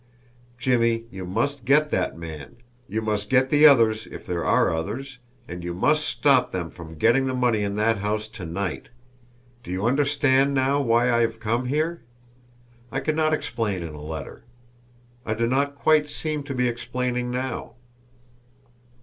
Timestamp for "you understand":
9.69-10.55